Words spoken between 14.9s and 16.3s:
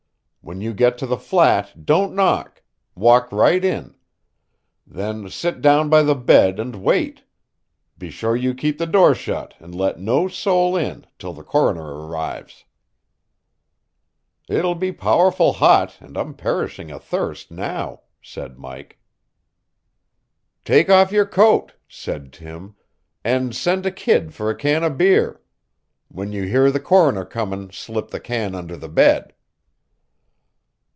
powerful hot and